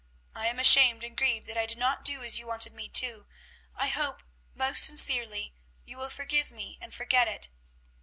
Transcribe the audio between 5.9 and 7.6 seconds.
will forgive me and forget it.